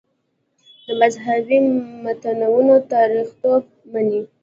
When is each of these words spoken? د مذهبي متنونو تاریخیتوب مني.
د 0.85 0.87
مذهبي 1.01 1.57
متنونو 2.03 2.75
تاریخیتوب 2.93 3.63
مني. 3.91 4.21